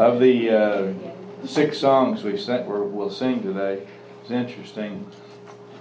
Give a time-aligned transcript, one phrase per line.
[0.00, 0.94] Of the uh,
[1.44, 3.86] six songs we sent, we'll sing today,
[4.22, 5.06] it's interesting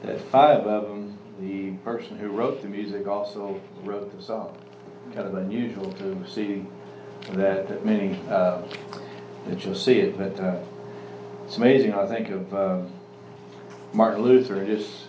[0.04, 4.58] that five of them, the person who wrote the music also wrote the song.
[5.16, 6.66] Kind of unusual to see
[7.32, 8.62] that, that many, uh,
[9.48, 10.60] that you'll see it, but uh,
[11.46, 11.94] it's amazing.
[11.94, 12.82] I think of uh,
[13.94, 15.06] Martin Luther, just,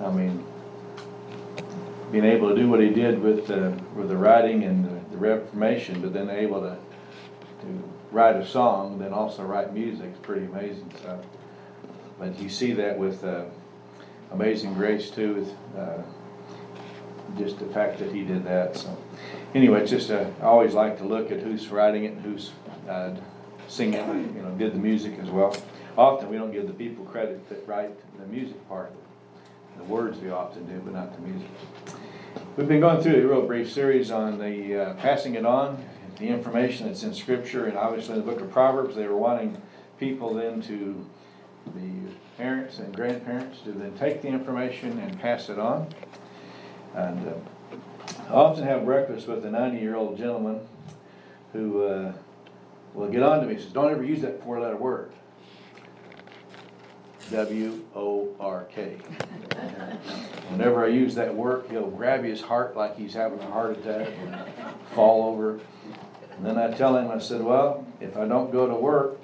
[0.00, 0.46] I mean,
[2.12, 5.16] being able to do what he did with the, with the writing and the, the
[5.16, 6.76] Reformation, but then able to
[7.68, 11.20] to write a song, then also write music is pretty amazing stuff.
[12.18, 13.44] But you see that with uh,
[14.32, 16.02] Amazing Grace too, with uh,
[17.38, 18.76] just the fact that he did that.
[18.76, 18.96] So
[19.54, 22.50] anyway, it's just uh, I always like to look at who's writing it and who's
[22.88, 23.14] uh,
[23.68, 25.56] singing, you know, did the music as well.
[25.96, 28.92] Often we don't give the people credit that write the music part.
[29.76, 31.48] The words we often do, but not the music.
[32.56, 35.84] We've been going through a real brief series on the uh, passing it on
[36.18, 39.60] the information that's in Scripture, and obviously in the book of Proverbs, they were wanting
[39.98, 41.06] people then to,
[41.74, 41.90] the
[42.36, 45.88] parents and grandparents, to then take the information and pass it on.
[46.94, 47.32] And uh,
[48.28, 50.60] I often have breakfast with a 90 year old gentleman
[51.52, 52.12] who uh,
[52.94, 55.12] will get on to me and says, Don't ever use that four letter word.
[57.30, 58.94] W O R K.
[60.48, 64.08] Whenever I use that word, he'll grab his heart like he's having a heart attack
[64.24, 64.36] and
[64.94, 65.60] fall over.
[66.38, 69.18] And then I tell him, I said, well, if I don't go to work,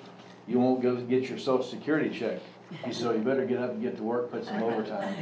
[0.48, 2.40] you won't go get your social security check.
[2.84, 5.14] He said, you better get up and get to work, put some overtime.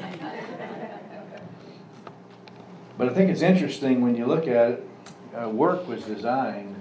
[2.97, 4.89] but I think it's interesting when you look at it,
[5.35, 6.81] uh, work was designed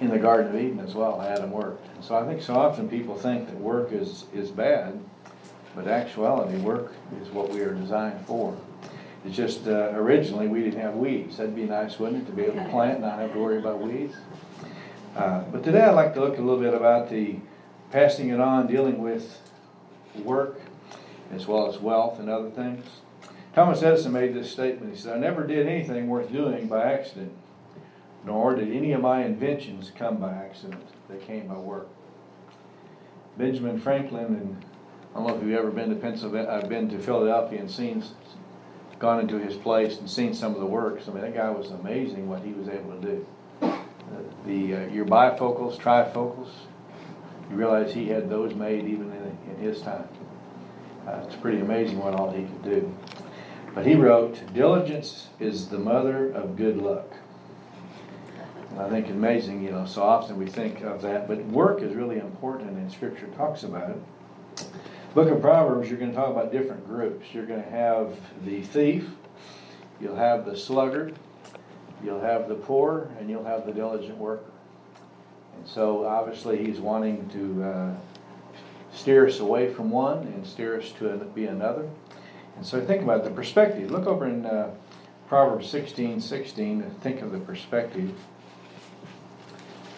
[0.00, 1.22] in the Garden of Eden as well.
[1.22, 1.86] Adam worked.
[2.04, 5.00] So I think so often people think that work is, is bad,
[5.74, 8.54] but actuality, work is what we are designed for.
[9.24, 11.36] It's just uh, originally we didn't have weeds.
[11.36, 13.58] That'd be nice, wouldn't it, to be able to plant and not have to worry
[13.58, 14.16] about weeds?
[15.14, 17.36] Uh, but today I'd like to look a little bit about the
[17.90, 19.40] passing it on, dealing with
[20.24, 20.60] work
[21.32, 22.86] as well as wealth and other things.
[23.54, 24.94] Thomas Edison made this statement.
[24.94, 27.32] He said, I never did anything worth doing by accident,
[28.24, 30.82] nor did any of my inventions come by accident.
[31.08, 31.88] They came by work.
[33.36, 34.64] Benjamin Franklin, and
[35.12, 38.04] I don't know if you've ever been to Pennsylvania, I've been to Philadelphia and seen
[39.00, 41.08] gone into his place and seen some of the works.
[41.08, 43.26] I mean, that guy was amazing what he was able to do.
[43.62, 43.72] Uh,
[44.46, 46.50] the uh, your bifocals, trifocals,
[47.50, 50.06] you realize he had those made even in, in his time.
[51.06, 52.94] Uh, it's pretty amazing what all he could do.
[53.74, 57.14] But he wrote, "Diligence is the mother of good luck."
[58.70, 59.86] And I think amazing, you know.
[59.86, 63.90] So often we think of that, but work is really important, and Scripture talks about
[63.90, 64.66] it.
[65.12, 67.26] Book of Proverbs, you're going to talk about different groups.
[67.32, 69.08] You're going to have the thief,
[70.00, 71.18] you'll have the sluggard,
[72.04, 74.52] you'll have the poor, and you'll have the diligent worker.
[75.56, 77.94] And so obviously he's wanting to uh,
[78.94, 81.90] steer us away from one and steer us to be another.
[82.56, 83.90] And so think about the perspective.
[83.90, 84.70] Look over in uh,
[85.26, 88.12] Proverbs 16 16 and think of the perspective.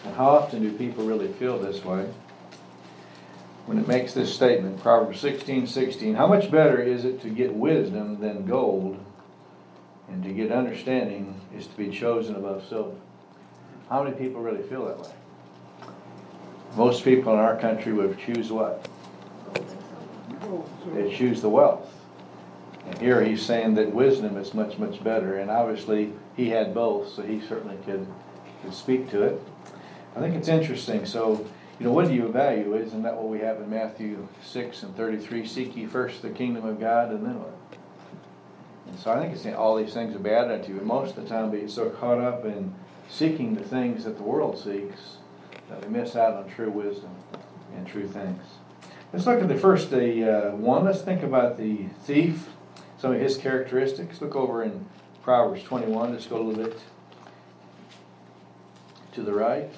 [0.05, 2.09] And how often do people really feel this way?
[3.65, 6.15] When it makes this statement, Proverbs 16 16.
[6.15, 9.03] How much better is it to get wisdom than gold,
[10.09, 12.95] and to get understanding is to be chosen above silver?
[13.89, 15.13] How many people really feel that way?
[16.75, 18.87] Most people in our country would choose what?
[20.93, 21.89] They choose the wealth.
[22.87, 25.37] And here he's saying that wisdom is much, much better.
[25.37, 28.05] And obviously he had both, so he certainly could,
[28.61, 29.41] could speak to it.
[30.15, 31.05] I think it's interesting.
[31.05, 31.47] So
[31.83, 32.75] you know, what do you value?
[32.77, 35.45] Isn't that what we have in Matthew 6 and 33?
[35.45, 37.53] Seek ye first the kingdom of God, and then what?
[38.87, 40.77] And so I think it's all these things are bad unto you.
[40.77, 42.73] And most of the time, we get so caught up in
[43.09, 45.17] seeking the things that the world seeks
[45.69, 47.13] that we miss out on true wisdom
[47.75, 48.41] and true things.
[49.11, 50.85] Let's look at the first the, uh, one.
[50.85, 52.47] Let's think about the thief,
[52.97, 54.21] some of his characteristics.
[54.21, 54.85] Look over in
[55.21, 56.13] Proverbs 21.
[56.13, 56.79] Let's go a little bit
[59.15, 59.69] to the right.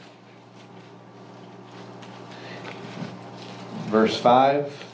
[3.95, 4.85] Verse 5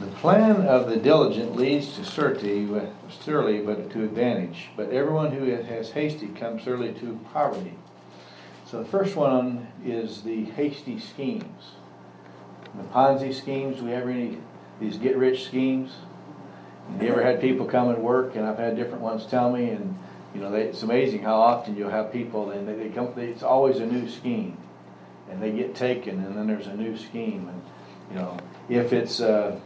[0.00, 2.68] The plan of the diligent leads to certainty,
[3.24, 4.68] surely, but to advantage.
[4.76, 7.72] But everyone who has hasty comes surely to poverty.
[8.66, 11.70] So the first one is the hasty schemes.
[12.74, 14.40] The Ponzi schemes, do we have any
[14.78, 15.92] these get rich schemes?
[17.00, 19.98] You ever had people come and work, and I've had different ones tell me, and
[20.34, 23.14] you know, they, it's amazing how often you'll have people, and they, they come.
[23.16, 24.58] They, it's always a new scheme,
[25.30, 27.62] and they get taken, and then there's a new scheme, and
[28.10, 28.36] you know,
[28.68, 29.60] if it's a,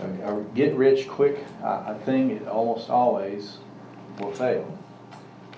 [0.00, 3.58] a, a get rich quick uh, thing, it almost always
[4.20, 4.78] will fail.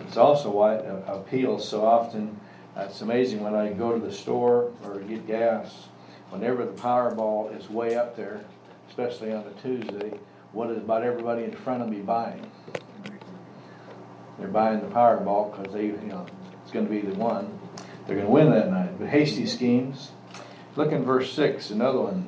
[0.01, 2.41] It's also why it appeals so often
[2.77, 5.89] It's amazing when I go to the store or get gas,
[6.31, 8.45] whenever the Powerball is way up there,
[8.89, 10.19] especially on a Tuesday,
[10.53, 12.51] what is about everybody in front of me buying?
[14.39, 16.27] They're buying the Powerball because they, you know,
[16.63, 17.59] it's gonna be the one.
[18.07, 18.99] They're gonna win that night.
[18.99, 20.13] But hasty schemes.
[20.81, 22.27] Look in verse six, another one.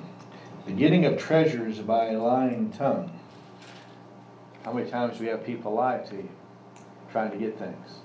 [0.66, 3.10] The getting of treasures by a lying tongue.
[4.62, 6.28] How many times do we have people lie to you,
[7.10, 8.00] trying to get things?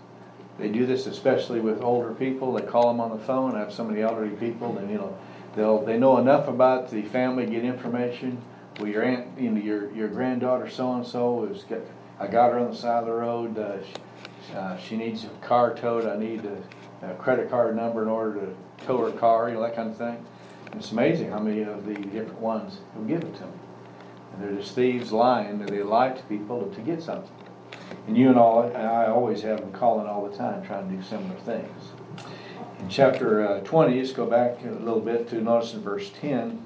[0.58, 2.54] They do this especially with older people.
[2.54, 3.56] They call them on the phone.
[3.56, 5.18] I have so many elderly people, and you know,
[5.54, 8.42] they'll they know enough about the family, to get information.
[8.80, 11.86] Well, your aunt, you know, your your granddaughter so and so is get.
[12.22, 13.58] I got her on the side of the road.
[13.60, 16.06] Uh, she, uh, she needs a car towed.
[16.06, 19.50] I need a, a, credit card number in order to tow her car.
[19.50, 20.26] You know that kind of thing.
[20.72, 23.60] And it's amazing how many of the different ones will give it to them.
[24.34, 25.62] And they're just thieves lying.
[25.62, 27.32] And they lie to people to get something.
[28.08, 31.02] And you and all, I always have them calling all the time, trying to do
[31.02, 31.92] similar things.
[32.80, 36.62] In chapter uh, 20, let's go back a little bit to notice in verse 10,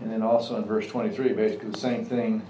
[0.00, 2.42] and then also in verse 23, basically the same thing.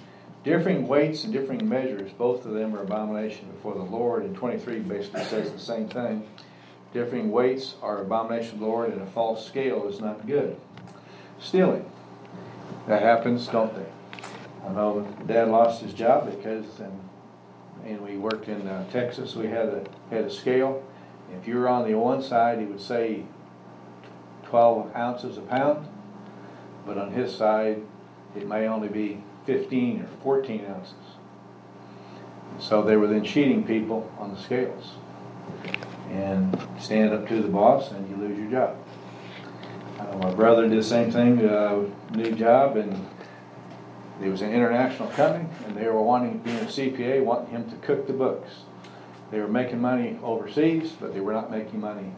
[0.45, 4.25] Differing weights and differing measures, both of them are abomination before the Lord.
[4.25, 6.27] And 23 basically says the same thing.
[6.97, 10.59] Differing weights are abomination of the Lord, and a false scale is not good.
[11.39, 11.85] Stealing.
[12.89, 13.85] That happens, don't they?
[14.67, 16.99] I know Dad lost his job because, and
[17.85, 19.37] and we worked in uh, Texas.
[19.37, 20.83] We had a had a scale.
[21.39, 23.25] If you were on the one side, he would say
[24.45, 25.87] 12 ounces a pound,
[26.87, 27.83] but on his side,
[28.35, 30.95] it may only be 15 or 14 ounces.
[32.59, 34.93] So they were then cheating people on the scales.
[36.11, 38.77] And stand up to the boss, and you lose your job.
[39.99, 43.07] Uh, my brother did the same thing, uh, new job, and
[44.23, 47.77] it was an international company, and they were wanting, being a CPA, wanting him to
[47.77, 48.51] cook the books.
[49.31, 52.13] They were making money overseas, but they were not making money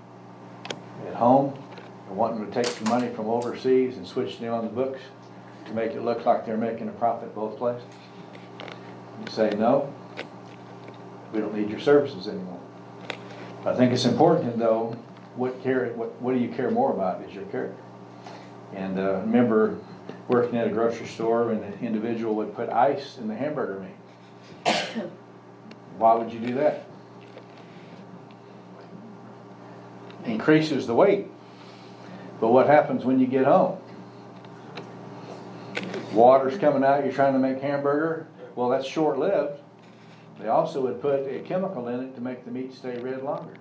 [1.07, 1.59] at home.
[2.09, 5.01] They wanting to take the money from overseas and switch it on the books
[5.67, 7.87] to make it look like they're making a profit both places.
[9.25, 9.93] You say, no,
[11.33, 12.61] we don't need your services anymore.
[13.65, 14.97] I think it's important, though,
[15.37, 17.83] what care, what, what do you care more about is your character.
[18.75, 19.79] And uh, remember,
[20.29, 24.75] working at a grocery store and an individual would put ice in the hamburger meat.
[25.97, 26.87] Why would you do that?
[30.25, 31.27] Increases the weight.
[32.41, 33.79] But what happens when you get home?
[36.13, 38.27] Water's coming out, you're trying to make hamburger.
[38.55, 39.61] Well, that's short lived.
[40.41, 43.55] They also would put a chemical in it to make the meat stay red longer.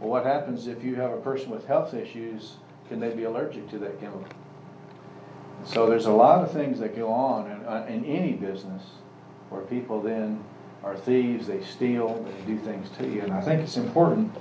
[0.00, 2.56] Well, what happens if you have a person with health issues?
[2.88, 4.26] Can they be allergic to that chemical?
[5.64, 8.82] So there's a lot of things that go on in, uh, in any business
[9.50, 10.42] where people then
[10.82, 13.20] are thieves, they steal, they do things to you.
[13.20, 14.34] And I think it's important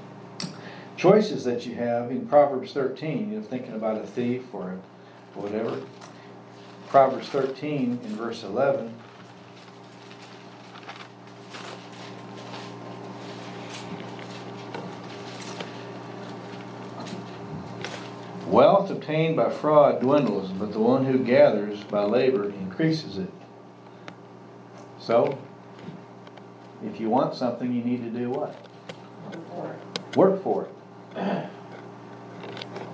[0.96, 4.80] choices that you have in Proverbs 13, you know, thinking about a thief or
[5.36, 5.82] whatever.
[6.88, 8.94] Proverbs 13 in verse 11
[18.50, 23.32] Wealth obtained by fraud dwindles, but the one who gathers by labor increases it.
[24.98, 25.38] So,
[26.84, 28.56] if you want something, you need to do what?
[30.16, 31.46] Work for it.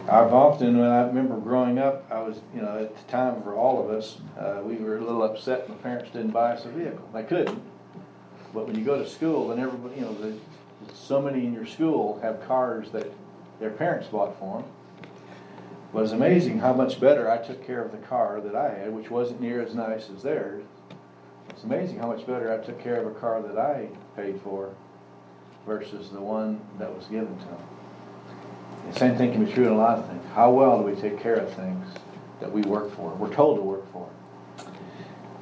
[0.09, 3.55] I've often, when I remember growing up, I was, you know, at the time for
[3.55, 6.69] all of us, uh, we were a little upset my parents didn't buy us a
[6.69, 7.07] vehicle.
[7.13, 7.61] They couldn't.
[8.53, 10.35] But when you go to school, then everybody, you know, the,
[10.93, 13.09] so many in your school have cars that
[13.61, 14.69] their parents bought for them
[15.95, 19.09] was amazing how much better I took care of the car that I had, which
[19.09, 20.65] wasn't near as nice as theirs.
[21.49, 24.75] It's amazing how much better I took care of a car that I paid for
[25.65, 27.57] versus the one that was given to them.
[28.91, 30.21] The same thing can be true in a lot of things.
[30.33, 31.87] How well do we take care of things
[32.41, 33.11] that we work for?
[33.15, 34.09] We're told to work for.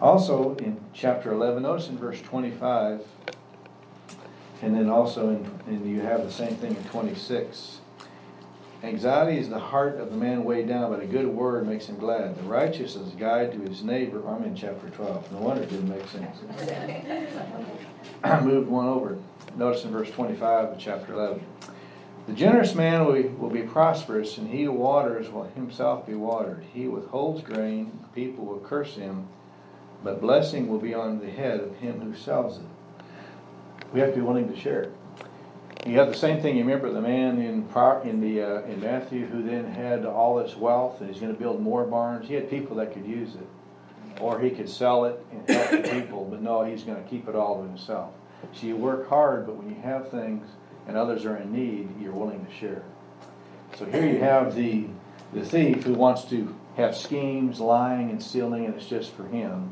[0.01, 3.01] Also, in chapter 11, notice in verse 25,
[4.61, 7.79] and then also in, and you have the same thing in 26.
[8.83, 11.95] Anxiety is the heart of the man weighed down, but a good word makes him
[11.97, 12.35] glad.
[12.35, 14.21] The righteous is a guide to his neighbor.
[14.27, 15.31] I'm in chapter 12.
[15.31, 16.37] No wonder it didn't make sense.
[18.25, 19.17] I moved one over.
[19.55, 21.41] Notice in verse 25 of chapter 11.
[22.27, 26.65] The generous man will, will be prosperous, and he who waters will himself be watered.
[26.73, 29.27] He withholds grain, people will curse him,
[30.03, 33.05] but blessing will be on the head of him who sells it.
[33.93, 34.93] We have to be willing to share it.
[35.85, 36.55] You have the same thing.
[36.55, 37.67] You remember the man in
[38.09, 41.39] in the uh, in Matthew who then had all this wealth and he's going to
[41.39, 42.27] build more barns.
[42.27, 45.89] He had people that could use it, or he could sell it and help the
[45.89, 46.25] people.
[46.29, 48.13] But no, he's going to keep it all to himself.
[48.53, 50.47] So you work hard, but when you have things,
[50.87, 52.83] and others are in need, you're willing to share.
[53.77, 54.85] So here you have the,
[55.33, 59.71] the thief who wants to have schemes, lying and stealing, and it's just for him.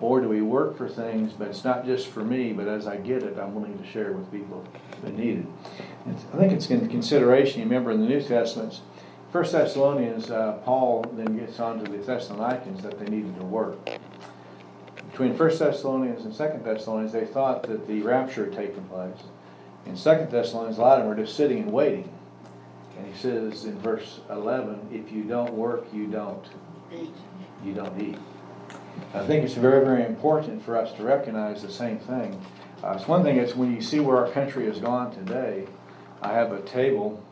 [0.00, 2.96] Or do we work for things, but it's not just for me, but as I
[2.96, 4.62] get it, I'm willing to share with people
[5.02, 5.46] that need it.
[6.04, 8.80] And I think it's in consideration, you remember in the New Testament,
[9.32, 13.78] First Thessalonians, uh, Paul then gets on to the Thessalonians that they needed to work.
[15.10, 19.16] Between First Thessalonians and Second Thessalonians, they thought that the rapture had taken place.
[19.86, 22.10] In Second Thessalonians, a lot of them were just sitting and waiting.
[22.98, 26.44] And he says in verse 11, if you don't work, you don't
[27.64, 28.18] you don't eat.
[29.14, 32.40] I think it's very, very important for us to recognize the same thing.
[32.82, 35.66] Uh, it's one thing is when you see where our country has gone today.
[36.22, 37.22] I have a table.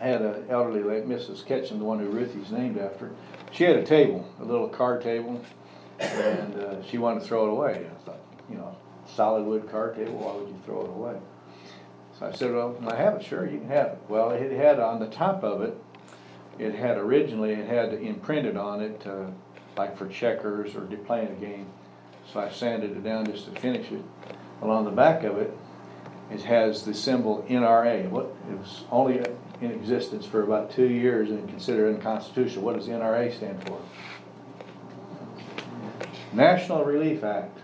[0.00, 1.44] I had an elderly lady, Mrs.
[1.44, 3.10] Ketchum, the one who Ruthie's named after.
[3.50, 5.42] She had a table, a little card table,
[5.98, 7.86] and uh, she wanted to throw it away.
[7.86, 10.12] I thought, you know, solid wood card table.
[10.12, 11.16] Why would you throw it away?
[12.18, 13.24] So I said, well, I have it.
[13.24, 13.98] Sure, you can have it.
[14.08, 15.76] Well, it had on the top of it
[16.60, 19.28] it had originally, it had imprinted on it, uh,
[19.80, 21.66] like for checkers or playing a game.
[22.30, 24.02] So I sanded it down just to finish it.
[24.60, 25.56] On the back of it,
[26.30, 28.06] it has the symbol NRA.
[28.10, 29.24] What, it was only
[29.62, 32.62] in existence for about two years and considered unconstitutional.
[32.62, 33.80] What does NRA stand for?
[36.34, 37.58] National Relief Act.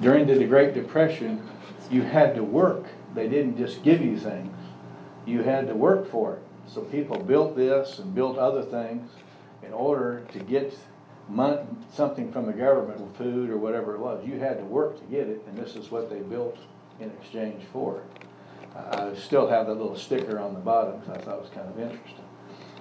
[0.00, 1.42] During the Great Depression,
[1.90, 2.84] you had to work.
[3.16, 4.56] They didn't just give you things.
[5.26, 6.42] You had to work for it.
[6.68, 9.10] So people built this and built other things
[9.62, 10.76] in order to get
[11.28, 14.26] mon- something from the government, food or whatever it was.
[14.26, 16.56] You had to work to get it, and this is what they built
[17.00, 18.26] in exchange for it.
[18.76, 21.68] I still have that little sticker on the bottom, because I thought it was kind
[21.68, 22.24] of interesting.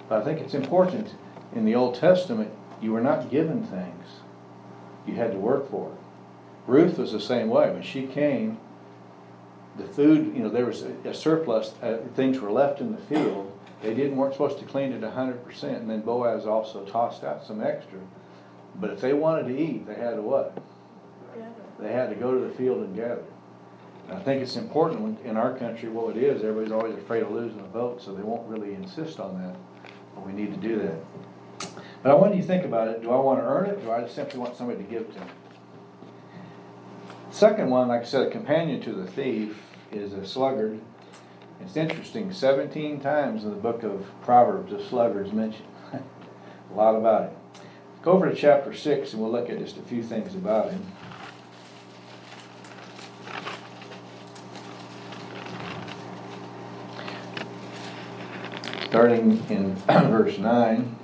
[0.09, 1.15] But I think it's important,
[1.53, 2.51] in the Old Testament,
[2.81, 4.05] you were not given things.
[5.07, 5.97] You had to work for it.
[6.67, 7.71] Ruth was the same way.
[7.71, 8.57] When she came,
[9.77, 13.54] the food, you know, there was a surplus, uh, things were left in the field.
[13.85, 17.45] They didn't, weren't supposed to clean it hundred percent, and then Boaz also tossed out
[17.45, 17.99] some extra.
[18.79, 20.57] But if they wanted to eat, they had to what?
[21.79, 23.23] They had to go to the field and gather.
[24.07, 27.21] And I think it's important when, in our country, what it is, everybody's always afraid
[27.21, 29.55] of losing a vote, so they won't really insist on that.
[30.15, 31.69] But we need to do that.
[32.01, 33.03] But I want you to think about it.
[33.03, 33.77] Do I want to earn it?
[33.77, 35.27] Or do I just simply want somebody to give it to me?
[37.29, 39.61] Second one, like I said, a companion to the thief
[39.91, 40.81] is a sluggard.
[41.61, 45.67] It's interesting, 17 times in the book of Proverbs, a sluggard's mentioned.
[45.93, 47.37] a lot about him.
[48.01, 50.85] Go over to chapter 6 and we'll look at just a few things about him.
[58.87, 60.95] Starting in verse 9.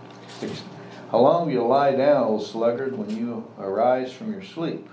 [1.12, 4.88] How long will you lie down, O sluggard, when you arise from your sleep?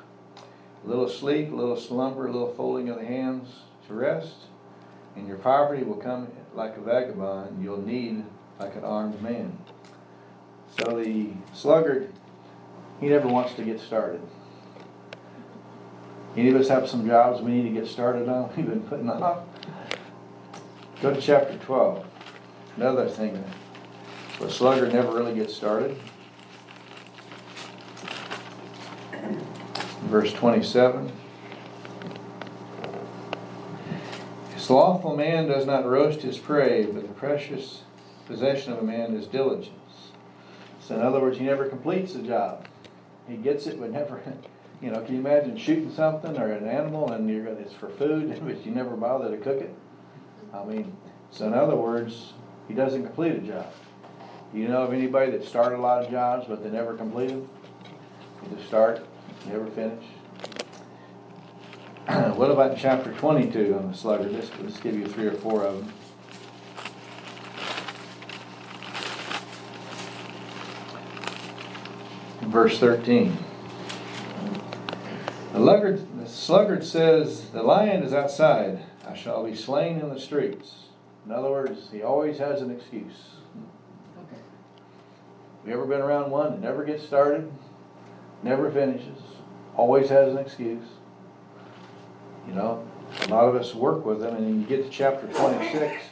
[0.85, 3.49] A little sleep, a little slumber, a little folding of the hands
[3.87, 4.35] to rest,
[5.18, 7.62] and your poverty will come like a vagabond.
[7.62, 8.25] You'll need
[8.58, 9.58] like an armed man.
[10.78, 12.12] So the sluggard,
[13.00, 14.22] he never wants to get started.
[16.37, 19.10] Any of us have some jobs we need to get started on, we've been putting
[19.10, 19.40] off.
[21.02, 22.06] Go to chapter 12.
[22.76, 23.42] Another thing,
[24.38, 25.96] the sluggard never really gets started.
[30.02, 31.10] Verse 27.
[34.48, 37.84] A slothful man does not roast his prey, but the precious
[38.26, 40.10] possession of a man is diligence.
[40.78, 42.66] So, in other words, he never completes the job.
[43.26, 44.20] He gets it, but never,
[44.82, 48.38] you know, can you imagine shooting something or an animal and you're, it's for food,
[48.44, 49.75] but you never bother to cook it?
[50.52, 50.94] I mean,
[51.30, 52.34] so in other words,
[52.68, 53.72] he doesn't complete a job.
[54.52, 57.48] Do you know of anybody that started a lot of jobs but they never completed?
[58.42, 59.00] You just start,
[59.46, 60.04] never finish.
[62.37, 64.33] what about chapter 22 on the sluggard?
[64.33, 65.93] Let's, let's give you three or four of them.
[72.50, 73.37] Verse 13.
[75.53, 78.87] The, sluggard, the sluggard says, The lion is outside.
[79.07, 80.85] I shall be slain in the streets.
[81.27, 83.33] In other words, he always has an excuse.
[84.17, 84.41] Okay.
[85.67, 87.53] You ever been around one that never gets started,
[88.43, 89.19] never finishes,
[89.77, 90.85] always has an excuse?
[92.49, 92.88] You know,
[93.23, 96.02] a lot of us work with them, and then you get to chapter 26,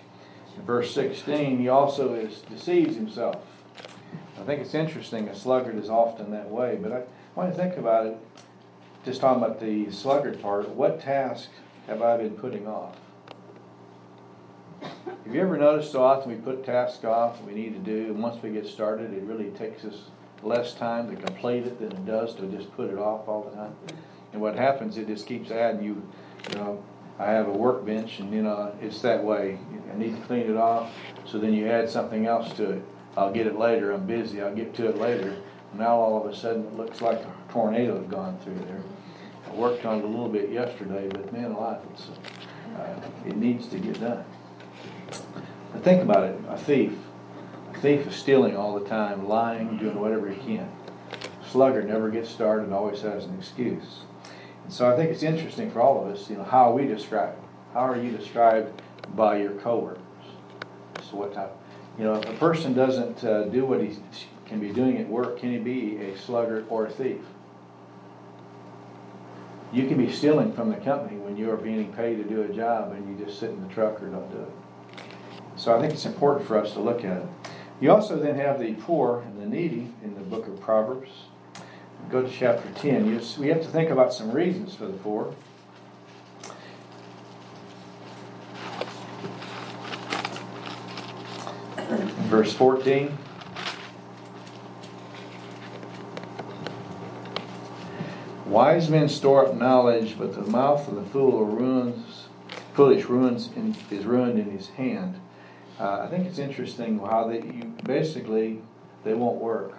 [0.67, 3.43] verse 16, he also is, deceives himself.
[4.39, 7.03] I think it's interesting, a sluggard is often that way, but I
[7.35, 8.19] want to think about it,
[9.05, 11.49] just talking about the sluggard part, what task
[11.87, 12.97] have I been putting off?
[14.83, 18.11] Have you ever noticed so often we put tasks off that we need to do,
[18.13, 20.11] and once we get started, it really takes us
[20.43, 23.57] less time to complete it than it does to just put it off all the
[23.57, 23.75] time?
[24.33, 26.07] And what happens, it just keeps adding you,
[26.51, 26.83] you know,
[27.19, 29.59] I have a workbench and, you know, it's that way.
[29.93, 30.93] I need to clean it off,
[31.25, 32.83] so then you add something else to it.
[33.17, 35.37] I'll get it later, I'm busy, I'll get to it later.
[35.75, 38.83] Now all of a sudden, it looks like a tornado had gone through there.
[39.49, 42.09] I worked on it a little bit yesterday, but man alive, it's,
[42.77, 44.25] uh, it needs to get done.
[45.73, 46.93] But think about it, a thief,
[47.73, 50.71] a thief is stealing all the time, lying, doing whatever he can.
[51.49, 54.01] Sluggard never gets started, always has an excuse.
[54.69, 57.39] So I think it's interesting for all of us, you know, how we described?
[57.73, 58.83] How are you described
[59.15, 60.03] by your coworkers?
[61.09, 61.53] So what type,
[61.99, 63.97] you know, if a person doesn't uh, do what he
[64.47, 67.21] can be doing at work, can he be a sluggard or a thief?
[69.73, 72.49] You can be stealing from the company when you are being paid to do a
[72.49, 74.53] job and you just sit in the truck or don't do it.
[75.57, 77.29] So I think it's important for us to look at it.
[77.81, 81.11] You also then have the poor and the needy in the book of Proverbs.
[82.11, 83.07] Go to chapter 10.
[83.07, 85.35] You, we have to think about some reasons for the poor.
[92.29, 93.19] Verse 14.
[98.47, 102.29] Wise men store up knowledge, but the mouth of the fool ruins,
[102.75, 105.21] foolish ruins in, is ruined in his hand.
[105.81, 108.63] Uh, I think it's interesting how they you, basically
[109.03, 109.77] they won't work.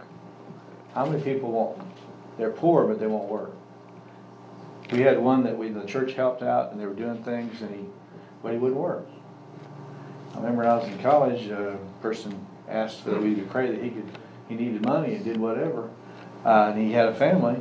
[0.93, 1.81] How many people won't?
[2.37, 3.53] They're poor, but they won't work.
[4.91, 7.73] We had one that we the church helped out, and they were doing things, and
[7.73, 7.85] he,
[8.41, 9.05] but he wouldn't work.
[10.33, 13.89] I remember when I was in college, a person asked that we pray that he
[13.89, 14.05] could,
[14.47, 15.89] he needed money and did whatever,
[16.45, 17.59] uh, and he had a family,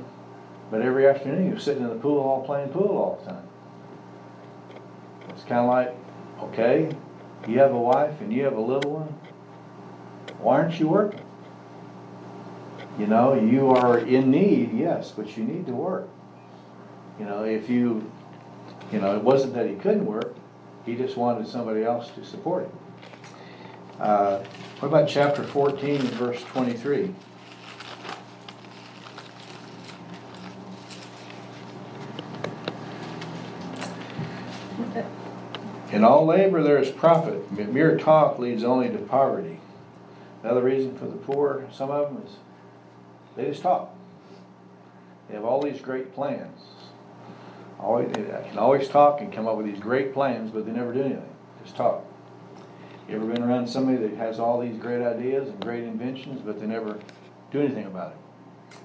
[0.71, 3.49] but every afternoon he was sitting in the pool hall playing pool all the time.
[5.31, 5.95] It's kind of like,
[6.51, 6.95] okay,
[7.49, 9.19] you have a wife and you have a little one.
[10.39, 11.26] Why aren't you working?
[12.99, 16.09] You know, you are in need, yes, but you need to work.
[17.19, 18.11] You know, if you,
[18.91, 20.35] you know, it wasn't that he couldn't work,
[20.87, 22.73] he just wanted somebody else to support him.
[24.01, 24.45] Uh,
[24.81, 27.15] what about chapter 14 verse 23?
[35.93, 37.51] In all labor there is profit.
[37.53, 39.61] Mere talk leads only to poverty.
[40.43, 42.37] Another reason for the poor, some of them, is
[43.37, 43.95] they just talk.
[45.29, 46.61] They have all these great plans.
[47.79, 51.03] Always, can always talk and come up with these great plans, but they never do
[51.03, 51.37] anything.
[51.63, 52.05] Just talk.
[53.09, 56.59] You ever been around somebody that has all these great ideas and great inventions, but
[56.59, 56.99] they never
[57.53, 58.79] do anything about it?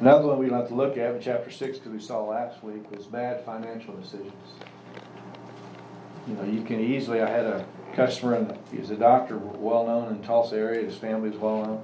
[0.00, 2.88] Another one we'd like to look at in chapter 6, because we saw last week,
[2.90, 4.32] was bad financial decisions
[6.28, 10.22] you know, you can easily, I had a customer, and he's a doctor, well-known in
[10.22, 11.82] Tulsa area, his family is well-known.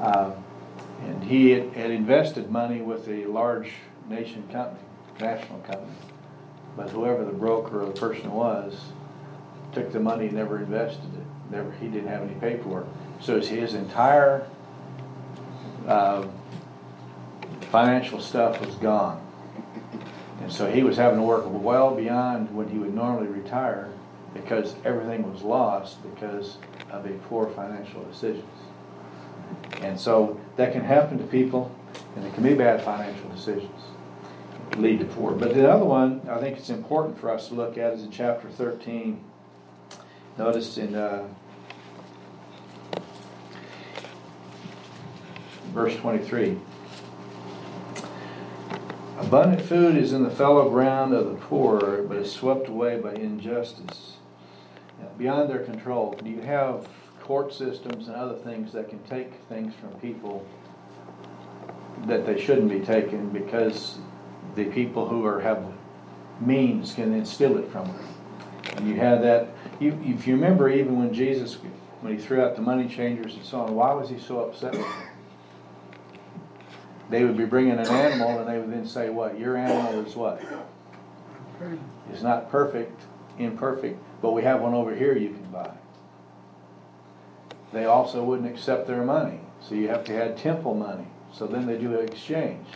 [0.00, 0.44] Um,
[1.04, 3.70] and he had, had invested money with a large
[4.08, 4.84] nation company,
[5.20, 5.92] national company.
[6.76, 8.80] But whoever the broker or the person was,
[9.72, 11.52] took the money and never invested it.
[11.52, 12.86] Never, he didn't have any paperwork.
[13.20, 14.46] So his entire
[15.86, 16.26] uh,
[17.70, 19.22] financial stuff was gone.
[20.40, 23.90] And so he was having to work well beyond when he would normally retire
[24.34, 26.58] because everything was lost because
[26.90, 28.44] of a poor financial decisions.
[29.82, 31.74] And so that can happen to people,
[32.16, 33.82] and it can be bad financial decisions
[34.76, 35.32] lead to poor.
[35.32, 38.10] But the other one I think it's important for us to look at is in
[38.10, 39.22] chapter 13.
[40.38, 41.26] Notice in uh,
[45.72, 46.58] verse 23.
[49.18, 53.14] Abundant food is in the fallow ground of the poor, but is swept away by
[53.14, 54.12] injustice.
[55.16, 56.86] Beyond their control, Do you have
[57.26, 60.46] court systems and other things that can take things from people
[62.06, 63.98] that they shouldn't be taken because
[64.54, 65.64] the people who are have
[66.40, 68.08] means can then steal it from them.
[68.76, 69.48] And you have that.
[69.80, 71.58] You, if you remember, even when Jesus,
[72.00, 74.72] when he threw out the money changers and so on, why was he so upset
[74.72, 75.02] with them?
[77.10, 79.38] they would be bringing an animal and they would then say what?
[79.38, 80.40] Your animal is what?
[82.12, 83.02] It's not perfect,
[83.38, 85.70] imperfect, but we have one over here you can buy.
[87.72, 91.06] They also wouldn't accept their money, so you have to have temple money.
[91.32, 92.66] So then they do an exchange.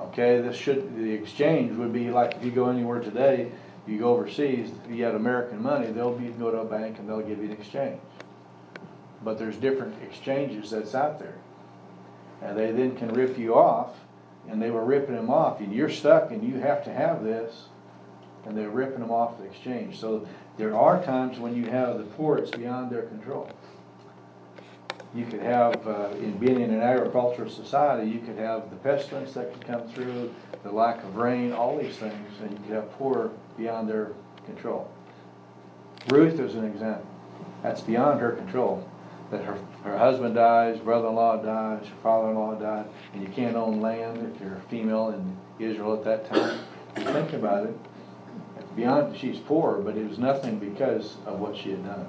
[0.00, 3.52] Okay, this should the exchange would be like if you go anywhere today,
[3.86, 7.20] you go overseas, you have American money, they'll be go to a bank and they'll
[7.20, 8.00] give you an exchange.
[9.22, 11.36] But there's different exchanges that's out there
[12.44, 13.96] and they then can rip you off,
[14.48, 17.66] and they were ripping them off, and you're stuck, and you have to have this,
[18.44, 19.98] and they're ripping them off the exchange.
[19.98, 23.50] So there are times when you have the poor, it's beyond their control.
[25.14, 29.32] You could have, uh, in being in an agricultural society, you could have the pestilence
[29.34, 32.90] that could come through, the lack of rain, all these things, and you could have
[32.92, 34.12] poor beyond their
[34.44, 34.90] control.
[36.10, 37.06] Ruth is an example.
[37.62, 38.88] That's beyond her control.
[39.30, 44.34] That her, her husband dies, brother-in-law dies, her father-in-law died, and you can't own land
[44.34, 46.58] if you're a female in Israel at that time.
[46.96, 47.76] You think about it,
[48.76, 52.06] beyond, she's poor, but it was nothing because of what she had done.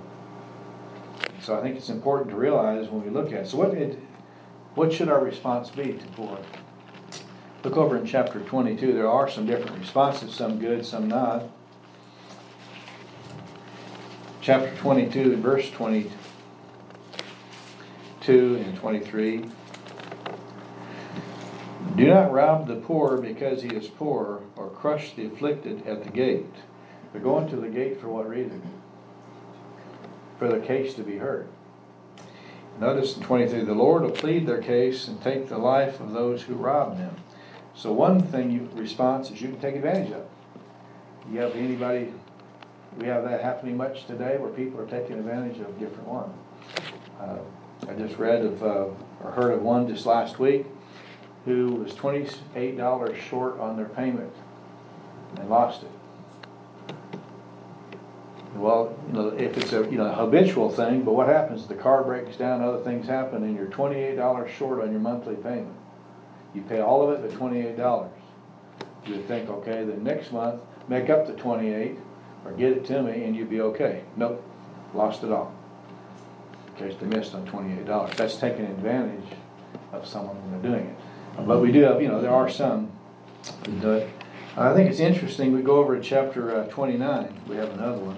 [1.46, 3.48] So I think it's important to realize when we look at, it.
[3.48, 3.72] so what,
[4.74, 6.40] what should our response be to poor?
[7.64, 11.44] Look over in chapter twenty-two, there are some different responses, some good, some not.
[14.42, 16.10] Chapter twenty-two, verse twenty-two
[18.66, 19.46] and twenty-three.
[21.96, 26.10] Do not rob the poor because he is poor, or crush the afflicted at the
[26.10, 26.56] gate.
[27.14, 28.64] They're going to the gate for what reason?
[30.38, 31.48] For the case to be heard.
[32.80, 36.42] Notice in twenty-three, the Lord will plead their case and take the life of those
[36.42, 37.16] who rob them.
[37.74, 40.26] So one thing you, response is you can take advantage of.
[41.32, 42.14] You have anybody,
[43.00, 46.34] we have that happening much today where people are taking advantage of different ones.
[47.20, 47.38] Uh,
[47.88, 48.88] I just read of, uh,
[49.24, 50.66] or heard of one just last week
[51.46, 54.34] who was twenty-eight dollars short on their payment
[55.38, 55.92] and lost it.
[58.56, 62.04] Well, you know, if it's a, you know, habitual thing, but what happens, the car
[62.04, 65.76] breaks down, other things happen, and you're twenty-eight dollars short on your monthly payment.
[66.54, 68.12] You pay all of it but twenty-eight dollars.
[69.06, 71.98] You would think, okay, then next month, make up the twenty-eight,
[72.46, 74.04] or get it to me, and you'd be okay.
[74.16, 74.44] Nope,
[74.94, 75.54] lost it all.
[76.68, 78.16] In case they missed on twenty-eight dollars.
[78.16, 79.38] That's taking advantage
[79.92, 80.96] of someone when they're doing it.
[81.46, 82.92] But we do have, you know, there are some
[83.66, 84.10] who do it.
[84.58, 88.18] I think it's interesting, we go over to chapter uh, twenty-nine, we have another one.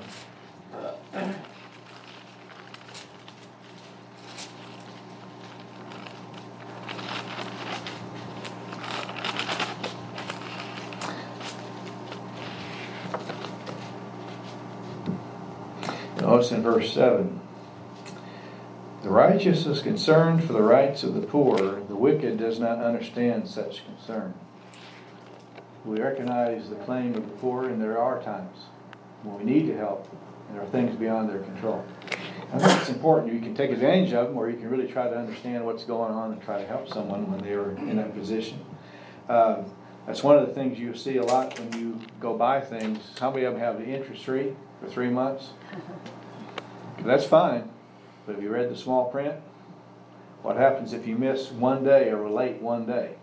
[16.19, 17.39] Notice in verse seven.
[19.03, 23.47] The righteous is concerned for the rights of the poor, the wicked does not understand
[23.47, 24.33] such concern.
[25.85, 28.65] We recognize the claim of the poor, and there are times
[29.23, 30.07] when we need to help,
[30.47, 31.85] and there are things beyond their control.
[32.53, 35.09] I think it's important you can take advantage of them, or you can really try
[35.09, 38.13] to understand what's going on and try to help someone when they are in that
[38.15, 38.63] position.
[39.27, 39.63] Uh,
[40.05, 42.99] that's one of the things you see a lot when you go buy things.
[43.19, 45.49] How many of them have the interest free for three months?
[46.99, 47.69] That's fine,
[48.25, 49.35] but have you read the small print?
[50.41, 53.15] What happens if you miss one day or late one day?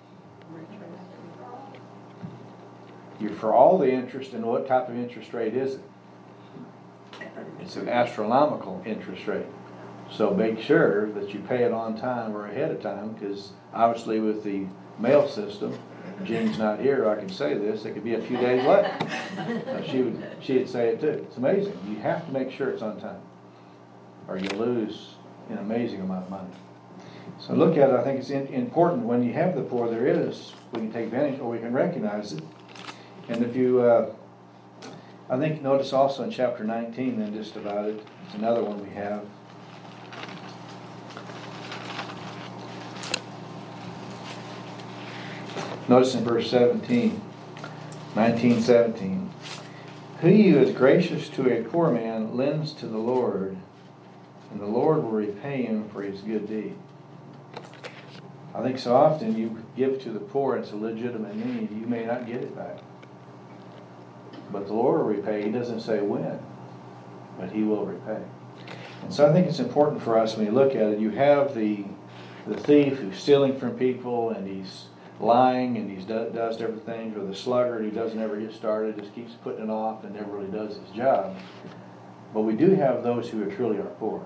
[3.18, 5.80] You're for all the interest, and what type of interest rate is it?
[7.60, 9.46] It's an astronomical interest rate.
[10.10, 14.20] So make sure that you pay it on time or ahead of time, because obviously
[14.20, 14.66] with the
[14.98, 15.76] mail system,
[16.24, 18.84] Jean's not here, I can say this, it could be a few days late.
[18.84, 21.08] Uh, She would, she'd say it too.
[21.26, 21.76] It's amazing.
[21.88, 23.20] You have to make sure it's on time,
[24.28, 25.14] or you lose
[25.50, 26.50] an amazing amount of money.
[27.40, 30.06] So look at it, I think it's in- important, when you have the poor, there
[30.06, 32.44] is, we can take advantage, or we can recognize it.
[33.28, 34.12] And if you, uh,
[35.28, 38.94] I think, notice also in chapter nineteen, then just about it, it's another one we
[38.94, 39.24] have.
[45.88, 47.20] Notice in verse 17,
[48.16, 49.30] 19, 17.
[50.22, 53.56] He who is gracious to a poor man lends to the Lord,
[54.50, 56.76] and the Lord will repay him for his good deed.
[58.54, 62.06] I think so often you give to the poor, it's a legitimate need, you may
[62.06, 62.78] not get it back.
[64.54, 66.38] But the Lord will repay, He doesn't say when,
[67.40, 68.22] but He will repay.
[69.02, 71.56] And so I think it's important for us when you look at it, you have
[71.56, 71.84] the,
[72.46, 74.86] the thief who's stealing from people and he's
[75.18, 78.96] lying and he do, does different things, or the sluggard who doesn't ever get started,
[78.96, 81.36] just keeps putting it off and never really does his job.
[82.32, 84.24] But we do have those who are truly are poor.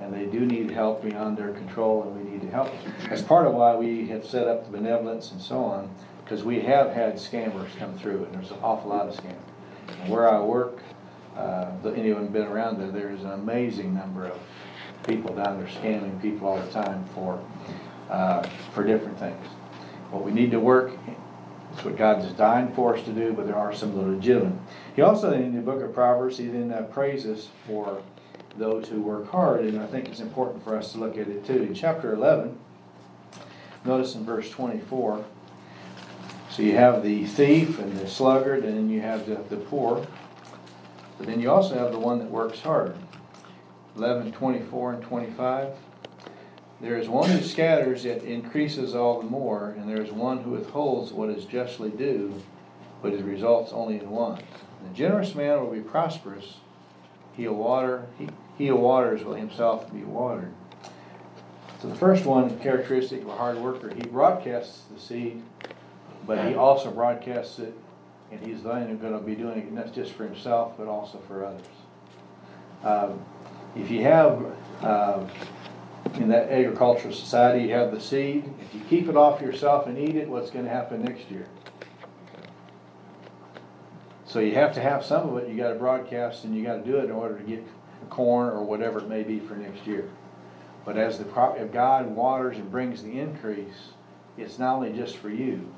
[0.00, 2.94] And they do need help beyond their control, and we need to help them.
[3.08, 5.90] That's part of why we have set up the benevolence and so on,
[6.26, 9.24] because we have had scammers come through, and there's an awful lot of.
[9.24, 10.80] And where I work,
[11.36, 14.38] uh, anyone been around there, there's an amazing number of
[15.06, 17.40] people down there scamming people all the time for,
[18.10, 18.42] uh,
[18.74, 19.46] for different things.
[20.10, 20.90] What we need to work,
[21.72, 24.58] it's what God designed for us to do, but there are some that are legitimate.
[24.96, 28.02] He also, in the book of Proverbs, he then uh, praises for
[28.58, 31.46] those who work hard, and I think it's important for us to look at it
[31.46, 31.62] too.
[31.62, 32.58] In chapter 11,
[33.84, 35.24] notice in verse 24,
[36.56, 40.06] so you have the thief and the sluggard, and then you have the, the poor.
[41.18, 42.96] But then you also have the one that works hard.
[43.94, 45.74] 11, 24, and 25.
[46.80, 50.52] There is one who scatters, yet increases all the more, and there is one who
[50.52, 52.42] withholds what is justly due,
[53.02, 54.40] but it results only in want.
[54.82, 56.54] The generous man will be prosperous.
[57.36, 60.54] He'll water, he, he who waters will himself be watered.
[61.82, 65.42] So the first one, characteristic of a hard worker, he broadcasts the seed,
[66.26, 67.74] but he also broadcasts it,
[68.32, 71.66] and he's then gonna be doing it not just for himself, but also for others.
[72.84, 73.20] Um,
[73.76, 74.42] If you have,
[74.82, 75.28] um,
[76.14, 79.98] in that agricultural society, you have the seed, if you keep it off yourself and
[79.98, 81.46] eat it, what's gonna happen next year?
[84.24, 86.96] So you have to have some of it, you gotta broadcast, and you gotta do
[86.96, 87.62] it in order to get
[88.08, 90.08] corn or whatever it may be for next year.
[90.86, 93.90] But as the crop, if God waters and brings the increase,
[94.38, 95.68] it's not only just for you,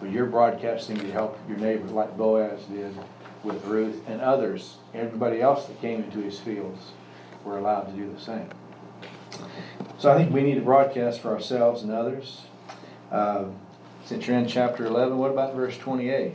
[0.00, 2.96] but you're broadcasting to help your neighbor like Boaz did
[3.42, 4.76] with Ruth and others.
[4.94, 6.92] Everybody else that came into his fields
[7.44, 8.48] were allowed to do the same.
[9.98, 12.42] So I think we need to broadcast for ourselves and others.
[13.10, 13.46] Uh,
[14.04, 16.34] Since you're in chapter eleven, what about verse twenty-eight?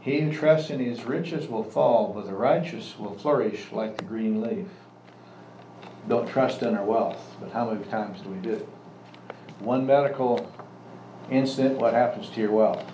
[0.00, 4.04] He who trusts in his riches will fall, but the righteous will flourish like the
[4.04, 4.66] green leaf.
[6.08, 8.68] Don't trust in our wealth, but how many times do we do it?
[9.60, 10.52] One medical
[11.30, 12.84] incident, what happens to your wealth?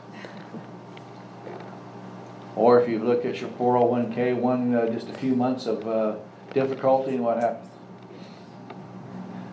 [2.56, 6.16] Or if you look at your 401k, one, uh, just a few months of uh,
[6.52, 7.68] difficulty, and what happens?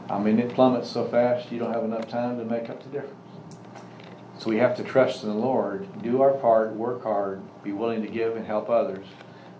[0.10, 2.90] I mean, it plummets so fast, you don't have enough time to make up the
[2.90, 3.16] difference.
[4.40, 8.02] So we have to trust in the Lord, do our part, work hard, be willing
[8.04, 9.06] to give and help others,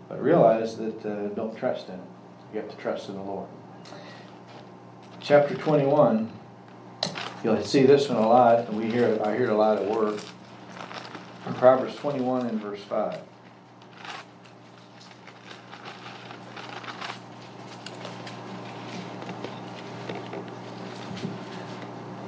[0.08, 2.02] but realize that uh, don't trust in it.
[2.54, 3.48] You have to trust in the Lord.
[5.20, 6.32] Chapter 21,
[7.44, 9.78] you'll see this one a lot, and we hear it, I hear it a lot
[9.78, 10.20] at work.
[11.56, 13.20] Proverbs 21 and verse 5.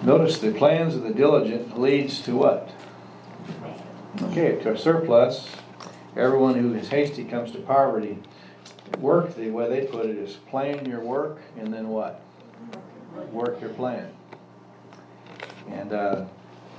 [0.01, 2.71] Notice the plans of the diligent leads to what?
[4.23, 5.47] Okay, to a surplus.
[6.15, 8.17] Everyone who is hasty comes to poverty.
[8.97, 12.21] Work, the way they put it is plan your work and then what?
[13.31, 14.09] Work your plan.
[15.71, 16.25] And uh,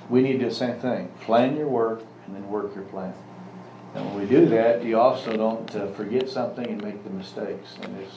[0.09, 1.09] we need to do the same thing.
[1.23, 3.15] Plan your work and then work your plan.
[3.95, 7.77] And when we do that, you also don't uh, forget something and make the mistakes.
[7.83, 8.13] And as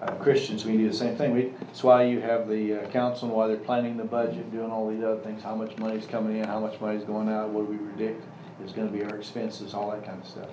[0.00, 1.34] uh, Christians, we do the same thing.
[1.34, 4.70] We, that's why you have the uh, council, and why they're planning the budget, doing
[4.70, 7.66] all these other things, how much money's coming in, how much money's going out, what
[7.66, 8.24] do we predict
[8.64, 10.48] is gonna be our expenses, all that kind of stuff.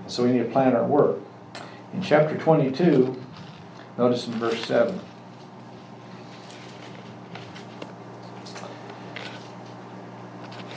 [0.00, 1.18] And so we need to plan our work.
[1.94, 3.20] In chapter twenty-two,
[3.96, 5.00] notice in verse seven.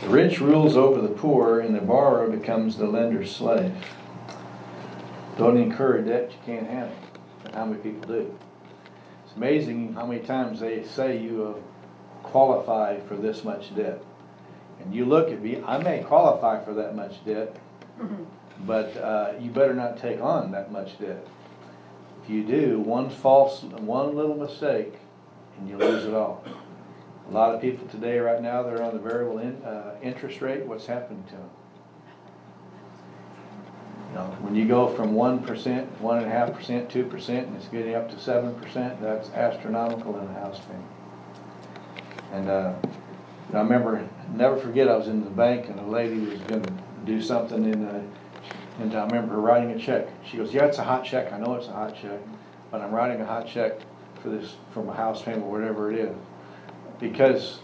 [0.02, 3.72] The rich rules over the poor, and the borrower becomes the lender's slave.
[5.38, 6.96] Don't incur a debt you can't handle.
[7.44, 8.38] But how many people do?
[9.26, 11.64] It's amazing how many times they say you
[12.24, 14.02] qualify for this much debt.
[14.80, 17.56] And you look at me, I may qualify for that much debt,
[18.66, 21.28] but uh, you better not take on that much debt.
[22.24, 24.96] If you do, one false, one little mistake,
[25.60, 26.44] and you lose it all.
[27.32, 30.66] A lot of people today, right now, they're on the variable in, uh, interest rate.
[30.66, 31.50] What's happening to them?
[34.10, 37.48] You know, when you go from one percent, one and a half percent, two percent,
[37.48, 40.86] and it's getting up to seven percent, that's astronomical in a house payment.
[42.34, 42.74] And uh,
[43.54, 46.74] I remember, never forget, I was in the bank and a lady was going to
[47.06, 48.02] do something, and uh,
[48.82, 50.10] and I remember her writing a check.
[50.30, 51.32] She goes, "Yeah, it's a hot check.
[51.32, 52.20] I know it's a hot check,
[52.72, 53.80] but I'm writing a hot check
[54.22, 56.18] for this from a house payment, or whatever it is."
[57.02, 57.60] Because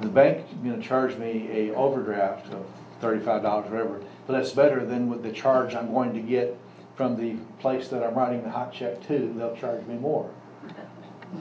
[0.00, 2.64] the bank gonna charge me a overdraft of
[3.00, 6.56] thirty-five dollars, whatever, but that's better than with the charge I'm going to get
[6.94, 10.30] from the place that I'm writing the hot check to, they'll charge me more.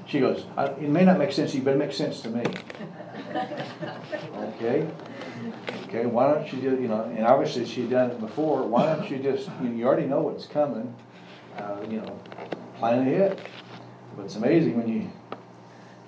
[0.07, 2.29] She goes, "I- it may not make sense to you, but it makes sense to
[2.29, 2.43] me.
[4.57, 4.87] Okay,
[5.83, 9.09] okay, why don't you do, you know, and obviously she'd done it before, why don't
[9.09, 10.93] you just, you you already know what's coming,
[11.57, 12.19] uh, you know,
[12.79, 13.39] plan ahead.
[14.15, 15.09] But it's amazing when you,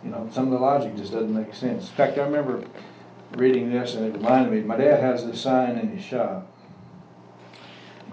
[0.08, 1.90] you know, some of the logic just doesn't make sense.
[1.90, 2.64] In fact, I remember
[3.36, 6.50] reading this and it reminded me, my dad has this sign in his shop.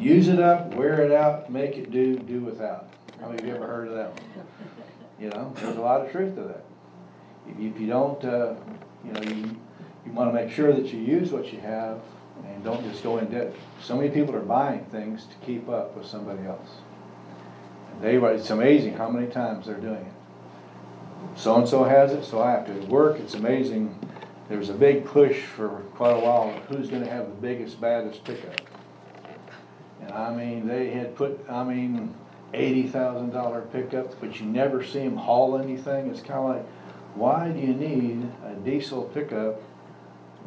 [0.01, 2.89] Use it up, wear it out, make it do, do without.
[3.21, 4.47] How many of you ever heard of that one?
[5.21, 6.65] You know, there's a lot of truth to that.
[7.49, 8.55] If you, if you don't, uh,
[9.05, 9.57] you know, you,
[10.05, 12.01] you wanna make sure that you use what you have
[12.45, 13.55] and don't just go in debt.
[13.81, 16.71] So many people are buying things to keep up with somebody else.
[18.01, 20.14] They, it's amazing how many times they're doing it
[21.37, 23.99] so-and-so has it, so I have to work, it's amazing.
[24.49, 28.25] There was a big push for quite a while, who's gonna have the biggest, baddest
[28.25, 28.61] pickup?
[30.03, 32.15] And I mean, they had put, I mean,
[32.53, 36.67] eighty thousand dollar pickups, but you never see them haul anything, it's kinda like,
[37.15, 39.61] why do you need a diesel pickup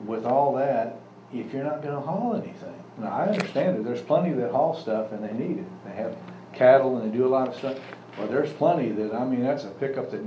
[0.05, 0.99] with all that
[1.33, 2.73] if you're not gonna haul anything?
[2.97, 6.15] Now, I understand it, there's plenty that haul stuff and they need it, they have
[6.53, 7.77] cattle and they do a lot of stuff.
[8.17, 10.21] Well, there's plenty that, I mean, that's a pickup that,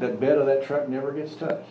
[0.00, 1.68] that bed of that truck never gets touched.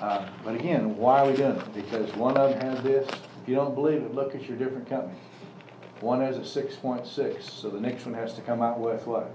[0.00, 1.74] Uh, But again, why are we doing it?
[1.74, 4.88] Because one of them has this, if you don't believe it, look at your different
[4.88, 5.18] companies.
[6.00, 9.06] One has a six point six, so the next one has to come out with
[9.06, 9.32] what?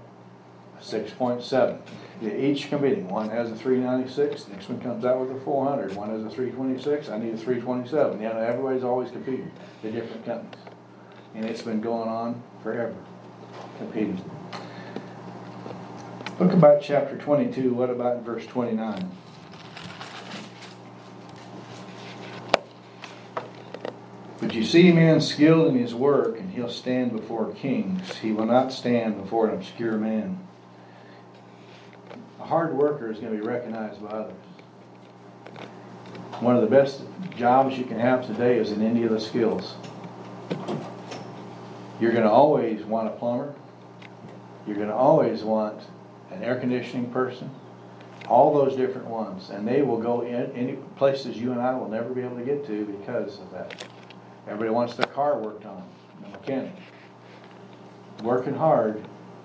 [0.78, 1.78] A six point seven.
[2.22, 6.10] Each competing, one has a three ninety-six, next one comes out with a 400, one
[6.10, 8.20] has a three twenty-six, I need a three twenty-seven.
[8.20, 9.50] You know, everybody's always competing,
[9.82, 10.60] the different companies.
[11.34, 12.94] And it's been going on forever,
[13.78, 14.22] competing.
[16.40, 19.10] Look about chapter twenty-two, what about verse twenty-nine?
[24.40, 28.16] But you see a man skilled in his work, and he'll stand before kings.
[28.16, 30.38] He will not stand before an obscure man.
[32.40, 34.34] A hard worker is going to be recognized by others.
[36.40, 37.02] One of the best
[37.36, 39.74] jobs you can have today is in any of the skills.
[42.00, 43.54] You're going to always want a plumber.
[44.66, 45.82] You're going to always want
[46.30, 47.50] an air conditioning person.
[48.28, 49.50] All those different ones.
[49.50, 52.44] And they will go in any places you and I will never be able to
[52.44, 53.84] get to because of that.
[54.46, 55.82] Everybody wants their car worked on,
[56.24, 56.72] a mechanic.
[58.22, 59.02] Working hard,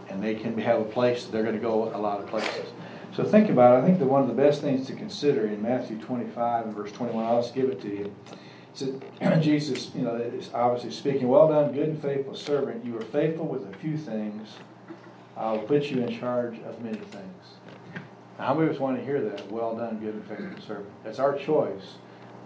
[0.10, 2.67] and they can have a place, they're gonna go a lot of places.
[3.15, 5.62] So think about it, I think that one of the best things to consider in
[5.62, 8.13] Matthew twenty-five and verse twenty-one, I'll just give it to you.
[8.32, 8.38] It
[8.74, 9.02] said,
[9.41, 13.48] Jesus, you know, is obviously speaking, well done, good and faithful servant, you are faithful
[13.48, 14.50] with a few things,
[15.38, 17.43] I'll put you in charge of many things.
[18.38, 20.89] Now, How many of us want to hear that, well done, good and faithful servant?
[21.04, 21.95] That's our choice.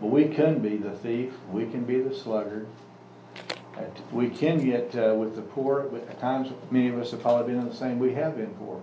[0.02, 2.68] But we can be the thief, we can be the sluggard.
[4.12, 7.62] We can get uh, with the poor, at times, many of us have probably been
[7.62, 8.82] in the same, we have been poor.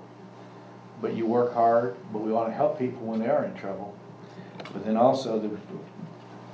[1.03, 3.95] But you work hard, but we want to help people when they are in trouble.
[4.73, 5.51] But then also the,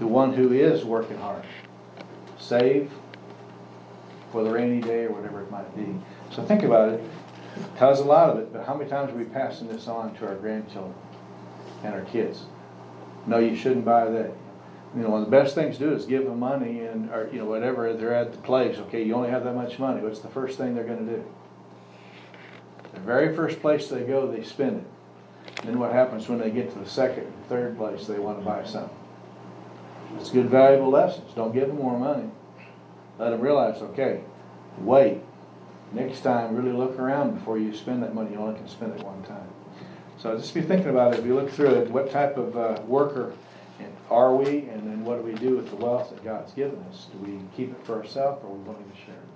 [0.01, 1.45] the one who is working hard.
[2.39, 2.91] Save
[4.33, 5.95] for the rainy day or whatever it might be.
[6.35, 7.05] So think about it,
[7.77, 10.27] tells a lot of it, but how many times are we passing this on to
[10.27, 10.95] our grandchildren
[11.85, 12.45] and our kids?
[13.27, 14.33] No, you shouldn't buy that.
[14.95, 17.29] You know, one of the best things to do is give them money and, or,
[17.33, 20.21] you know, whatever, they're at the place, okay, you only have that much money, what's
[20.21, 21.25] the first thing they're gonna do?
[22.93, 25.65] The very first place they go, they spend it.
[25.65, 28.65] Then what happens when they get to the second and third place, they wanna buy
[28.65, 28.97] something?
[30.19, 32.29] It's good valuable lessons, don't give them more money.
[33.19, 34.21] Let them realize, okay,
[34.79, 35.23] wait,
[35.95, 39.05] next time, really look around before you spend that money, you only can spend it
[39.05, 39.49] one time.
[40.19, 42.81] So just be thinking about it, if you look through it, what type of uh,
[42.87, 43.33] worker
[44.13, 47.07] are we, and then what do we do with the wealth that God's given us?
[47.13, 49.32] Do we keep it for ourselves, or are we willing to share it?